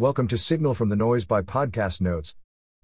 Welcome 0.00 0.28
to 0.28 0.38
Signal 0.38 0.72
from 0.72 0.88
the 0.88 0.96
Noise 0.96 1.26
by 1.26 1.42
Podcast 1.42 2.00
Notes, 2.00 2.34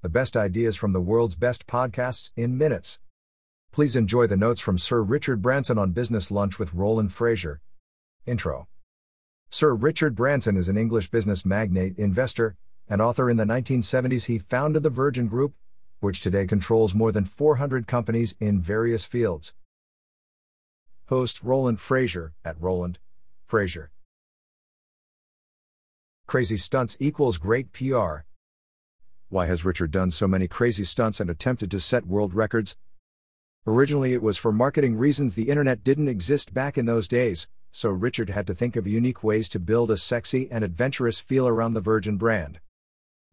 the 0.02 0.10
best 0.10 0.36
ideas 0.36 0.76
from 0.76 0.92
the 0.92 1.00
world's 1.00 1.34
best 1.34 1.66
podcasts 1.66 2.30
in 2.36 2.58
minutes. 2.58 2.98
Please 3.72 3.96
enjoy 3.96 4.26
the 4.26 4.36
notes 4.36 4.60
from 4.60 4.76
Sir 4.76 5.02
Richard 5.02 5.40
Branson 5.40 5.78
on 5.78 5.92
Business 5.92 6.30
Lunch 6.30 6.58
with 6.58 6.74
Roland 6.74 7.08
Frasier. 7.08 7.60
Intro 8.26 8.68
Sir 9.48 9.74
Richard 9.74 10.14
Branson 10.14 10.58
is 10.58 10.68
an 10.68 10.76
English 10.76 11.10
business 11.10 11.46
magnate, 11.46 11.96
investor, 11.96 12.54
and 12.86 13.00
author. 13.00 13.30
In 13.30 13.38
the 13.38 13.44
1970s, 13.44 14.26
he 14.26 14.38
founded 14.38 14.82
the 14.82 14.90
Virgin 14.90 15.26
Group, 15.26 15.54
which 16.00 16.20
today 16.20 16.46
controls 16.46 16.94
more 16.94 17.12
than 17.12 17.24
400 17.24 17.86
companies 17.86 18.34
in 18.40 18.60
various 18.60 19.06
fields. 19.06 19.54
Host 21.06 21.42
Roland 21.42 21.78
Frasier 21.78 22.32
at 22.44 22.60
Roland 22.60 22.98
Frasier. 23.50 23.88
Crazy 26.26 26.56
stunts 26.56 26.96
equals 26.98 27.38
great 27.38 27.72
PR. 27.72 28.24
Why 29.28 29.46
has 29.46 29.64
Richard 29.64 29.92
done 29.92 30.10
so 30.10 30.26
many 30.26 30.48
crazy 30.48 30.82
stunts 30.82 31.20
and 31.20 31.30
attempted 31.30 31.70
to 31.70 31.78
set 31.78 32.04
world 32.04 32.34
records? 32.34 32.76
Originally, 33.64 34.12
it 34.12 34.22
was 34.22 34.36
for 34.36 34.50
marketing 34.50 34.96
reasons. 34.96 35.36
The 35.36 35.48
internet 35.48 35.84
didn't 35.84 36.08
exist 36.08 36.52
back 36.52 36.76
in 36.76 36.84
those 36.84 37.06
days, 37.06 37.46
so 37.70 37.90
Richard 37.90 38.30
had 38.30 38.44
to 38.48 38.56
think 38.56 38.74
of 38.74 38.88
unique 38.88 39.22
ways 39.22 39.48
to 39.50 39.60
build 39.60 39.88
a 39.88 39.96
sexy 39.96 40.50
and 40.50 40.64
adventurous 40.64 41.20
feel 41.20 41.46
around 41.46 41.74
the 41.74 41.80
Virgin 41.80 42.16
brand. 42.16 42.58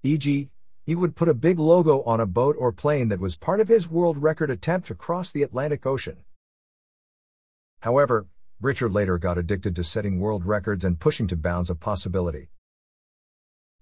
E.g., 0.03 0.49
he 0.85 0.95
would 0.95 1.15
put 1.15 1.29
a 1.29 1.33
big 1.33 1.57
logo 1.57 2.03
on 2.03 2.19
a 2.19 2.27
boat 2.27 2.55
or 2.59 2.71
plane 2.71 3.07
that 3.07 3.19
was 3.19 3.35
part 3.35 3.59
of 3.59 3.69
his 3.69 3.89
world 3.89 4.21
record 4.21 4.51
attempt 4.51 4.87
to 4.89 4.93
cross 4.93 5.31
the 5.31 5.41
Atlantic 5.41 5.87
Ocean. 5.87 6.25
However, 7.79 8.27
Richard 8.61 8.93
later 8.93 9.17
got 9.17 9.39
addicted 9.39 9.75
to 9.77 9.83
setting 9.83 10.19
world 10.19 10.45
records 10.45 10.85
and 10.85 10.99
pushing 10.99 11.25
to 11.25 11.35
bounds 11.35 11.71
of 11.71 11.79
possibility. 11.79 12.49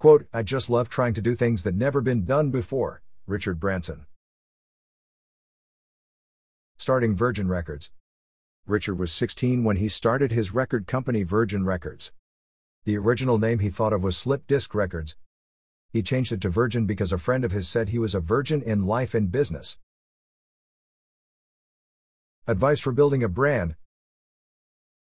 Quote, 0.01 0.25
I 0.33 0.41
just 0.41 0.67
love 0.67 0.89
trying 0.89 1.13
to 1.13 1.21
do 1.21 1.35
things 1.35 1.61
that 1.61 1.75
never 1.75 2.01
been 2.01 2.25
done 2.25 2.49
before, 2.49 3.03
Richard 3.27 3.59
Branson. 3.59 4.07
Starting 6.75 7.15
Virgin 7.15 7.47
Records. 7.47 7.91
Richard 8.65 8.97
was 8.97 9.11
16 9.11 9.63
when 9.63 9.75
he 9.75 9.87
started 9.87 10.31
his 10.31 10.55
record 10.55 10.87
company 10.87 11.21
Virgin 11.21 11.65
Records. 11.65 12.11
The 12.83 12.97
original 12.97 13.37
name 13.37 13.59
he 13.59 13.69
thought 13.69 13.93
of 13.93 14.01
was 14.01 14.17
Slip 14.17 14.47
Disc 14.47 14.73
Records. 14.73 15.17
He 15.91 16.01
changed 16.01 16.31
it 16.31 16.41
to 16.41 16.49
Virgin 16.49 16.87
because 16.87 17.13
a 17.13 17.19
friend 17.19 17.45
of 17.45 17.51
his 17.51 17.69
said 17.69 17.89
he 17.89 17.99
was 17.99 18.15
a 18.15 18.19
virgin 18.19 18.63
in 18.63 18.87
life 18.87 19.13
and 19.13 19.31
business. 19.31 19.77
Advice 22.47 22.79
for 22.79 22.91
building 22.91 23.23
a 23.23 23.29
brand. 23.29 23.75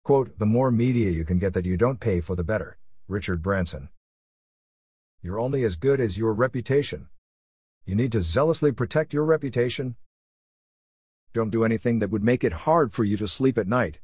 Quote, 0.03 0.41
the 0.41 0.45
more 0.45 0.73
media 0.73 1.13
you 1.13 1.25
can 1.25 1.39
get 1.39 1.53
that 1.53 1.67
you 1.67 1.77
don't 1.77 2.01
pay 2.01 2.21
for 2.21 2.35
the 2.35 2.43
better. 2.43 2.79
Richard 3.07 3.43
Branson. 3.43 3.91
You're 5.21 5.41
only 5.41 5.65
as 5.65 5.75
good 5.75 6.01
as 6.01 6.17
your 6.17 6.33
reputation. 6.33 7.09
You 7.85 7.97
need 7.97 8.13
to 8.13 8.23
zealously 8.23 8.71
protect 8.71 9.13
your 9.13 9.25
reputation. 9.25 9.97
Don't 11.33 11.51
do 11.51 11.65
anything 11.65 11.99
that 11.99 12.11
would 12.11 12.23
make 12.23 12.45
it 12.45 12.53
hard 12.53 12.93
for 12.93 13.03
you 13.03 13.17
to 13.17 13.27
sleep 13.27 13.59
at 13.59 13.67
night. 13.67 13.99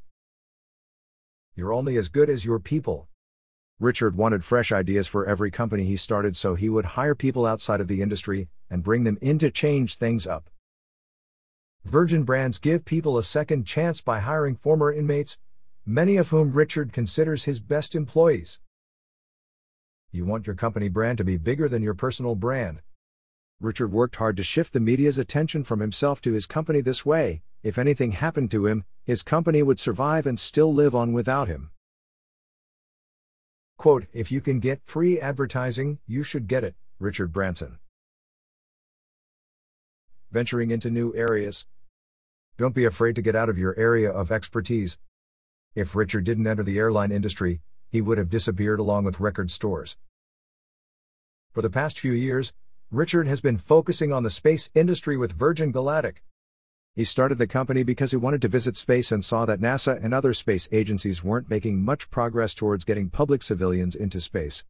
You're 1.55 1.73
only 1.73 1.97
as 1.97 2.09
good 2.09 2.29
as 2.29 2.45
your 2.45 2.59
people. 2.59 3.09
Richard 3.79 4.17
wanted 4.17 4.45
fresh 4.45 4.73
ideas 4.73 5.07
for 5.07 5.25
every 5.25 5.53
company 5.53 5.85
he 5.85 5.97
started, 5.97 6.37
so 6.37 6.57
he 6.57 6.69
would 6.69 6.85
hire 6.85 7.15
people 7.15 7.47
outside 7.47 7.81
of 7.81 7.87
the 7.87 8.03
industry 8.03 8.49
and 8.69 8.83
bring 8.83 9.05
them 9.05 9.19
in 9.21 9.39
to 9.39 9.53
change 9.53 9.95
things 9.95 10.27
up. 10.27 10.51
Virgin 11.85 12.25
Brands 12.25 12.59
give 12.59 12.85
people 12.85 13.19
a 13.19 13.23
second 13.23 13.67
chance 13.67 14.01
by 14.01 14.19
hiring 14.19 14.57
former 14.57 14.93
inmates, 14.93 15.39
many 15.87 16.17
of 16.17 16.31
whom 16.31 16.53
Richard 16.53 16.93
considers 16.93 17.45
his 17.45 17.61
best 17.61 17.95
employees. 17.95 18.59
You 20.15 20.25
want 20.25 20.47
your 20.47 20.55
company 20.55 20.89
brand 20.89 21.19
to 21.19 21.25
be 21.25 21.37
bigger 21.37 21.69
than 21.69 21.83
your 21.83 21.93
personal 21.93 22.37
brand. 22.37 22.83
Richard 23.61 23.91
worked 23.91 24.15
hard 24.15 24.37
to 24.37 24.45
shift 24.45 24.73
the 24.73 24.79
media's 24.79 25.19
attention 25.19 25.65
from 25.65 25.81
himself 25.81 26.21
to 26.21 26.33
his 26.33 26.47
company 26.47 26.81
this 26.81 27.05
way. 27.05 27.43
If 27.65 27.79
anything 27.79 28.13
happened 28.13 28.53
to 28.53 28.67
him, 28.67 28.85
his 29.03 29.25
company 29.25 29.61
would 29.61 29.81
survive 29.81 30.25
and 30.25 30.39
still 30.39 30.73
live 30.73 30.95
on 30.95 31.13
without 31.13 31.49
him. 31.49 31.73
Quote, 33.77 34.07
if 34.13 34.31
you 34.31 34.41
can 34.41 34.61
get 34.61 34.85
free 34.85 35.19
advertising, 35.19 35.99
you 36.07 36.23
should 36.23 36.47
get 36.47 36.63
it, 36.63 36.77
Richard 37.01 37.33
Branson. 37.33 37.81
Venturing 40.31 40.71
into 40.71 40.91
new 40.91 41.13
areas. 41.17 41.67
Don't 42.57 42.73
be 42.73 42.85
afraid 42.85 43.17
to 43.17 43.23
get 43.23 43.35
out 43.35 43.49
of 43.49 43.59
your 43.59 43.77
area 43.77 44.13
of 44.13 44.31
expertise. 44.31 44.97
If 45.75 45.97
Richard 45.97 46.23
didn't 46.23 46.47
enter 46.47 46.63
the 46.63 46.79
airline 46.79 47.11
industry, 47.11 47.63
he 47.89 48.01
would 48.01 48.19
have 48.19 48.31
disappeared 48.31 48.79
along 48.79 49.03
with 49.03 49.19
record 49.19 49.51
stores. 49.51 49.97
For 51.55 51.63
the 51.63 51.71
past 51.71 52.01
few 52.01 52.11
years, 52.11 52.53
Richard 52.91 53.29
has 53.29 53.41
been 53.41 53.59
focusing 53.59 54.13
on 54.13 54.25
the 54.25 54.31
space 54.31 54.71
industry 54.75 55.17
with 55.17 55.39
Virgin 55.39 55.71
Galactic. 55.71 56.21
He 56.97 57.05
started 57.05 57.39
the 57.39 57.47
company 57.47 57.85
because 57.85 58.11
he 58.11 58.17
wanted 58.17 58.43
to 58.43 58.49
visit 58.49 58.77
space 58.77 59.13
and 59.13 59.25
saw 59.25 59.47
that 59.47 59.61
NASA 59.61 60.03
and 60.03 60.13
other 60.13 60.35
space 60.35 60.69
agencies 60.73 61.23
weren't 61.23 61.49
making 61.49 61.81
much 61.81 62.11
progress 62.11 62.55
towards 62.55 62.85
getting 62.85 63.09
public 63.09 63.41
civilians 63.41 63.95
into 63.95 64.21
space. 64.21 64.65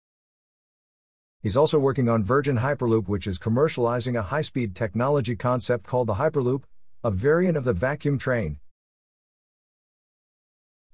He's 1.41 1.57
also 1.57 1.79
working 1.79 2.11
on 2.11 2.23
Virgin 2.23 2.59
Hyperloop, 2.59 3.09
which 3.09 3.27
is 3.27 3.39
commercializing 3.39 4.19
a 4.19 4.23
high 4.23 4.43
speed 4.43 4.77
technology 4.77 5.37
concept 5.37 5.87
called 5.87 6.09
the 6.09 6.17
Hyperloop, 6.17 6.65
a 7.03 7.11
variant 7.11 7.57
of 7.57 7.65
the 7.65 7.73
vacuum 7.73 8.19
train. 8.19 8.59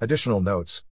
Additional 0.01 0.41
notes 0.41 0.85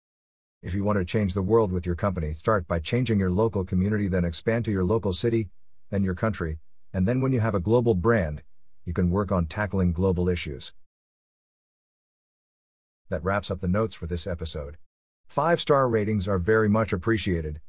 if 0.63 0.75
you 0.75 0.83
want 0.83 0.99
to 0.99 1.05
change 1.05 1.35
the 1.35 1.43
world 1.43 1.71
with 1.71 1.87
your 1.87 1.95
company, 1.95 2.35
start 2.35 2.67
by 2.67 2.81
changing 2.81 3.19
your 3.19 3.31
local 3.31 3.65
community, 3.65 4.09
then 4.09 4.25
expand 4.25 4.65
to 4.65 4.73
your 4.73 4.85
local 4.85 5.13
city, 5.13 5.49
then 5.91 6.03
your 6.03 6.15
country, 6.15 6.59
and 6.93 7.07
then 7.07 7.21
when 7.21 7.33
you 7.33 7.41
have 7.41 7.55
a 7.55 7.61
global 7.61 7.95
brand, 7.95 8.43
you 8.85 8.93
can 8.93 9.11
work 9.11 9.31
on 9.31 9.47
tackling 9.47 9.93
global 9.93 10.29
issues. 10.29 10.73
That 13.09 13.23
wraps 13.23 13.51
up 13.51 13.61
the 13.61 13.69
notes 13.69 13.95
for 13.95 14.07
this 14.07 14.27
episode. 14.27 14.79
Five 15.27 15.61
star 15.61 15.89
ratings 15.89 16.27
are 16.27 16.39
very 16.39 16.69
much 16.69 16.93
appreciated. 16.93 17.61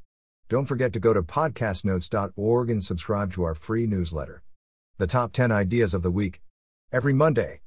Don't 0.48 0.66
forget 0.66 0.92
to 0.94 1.00
go 1.00 1.14
to 1.14 1.22
podcastnotes.org 1.22 2.70
and 2.70 2.84
subscribe 2.84 3.34
to 3.34 3.44
our 3.44 3.54
free 3.54 3.86
newsletter. 3.86 4.42
The 4.98 5.08
top 5.08 5.32
10 5.32 5.52
ideas 5.52 5.94
of 5.94 6.02
the 6.02 6.12
week. 6.12 6.42
Every 6.92 7.14
Monday. 7.14 7.58